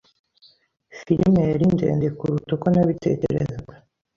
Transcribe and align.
Filime 1.03 1.41
yari 1.51 1.65
ndende 1.75 2.07
kuruta 2.17 2.49
uko 2.55 2.65
nabitekerezaga. 2.69 3.73